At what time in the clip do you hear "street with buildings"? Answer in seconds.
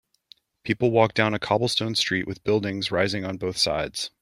1.93-2.89